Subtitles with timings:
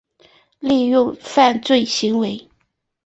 [0.57, 2.49] 利用犯罪行为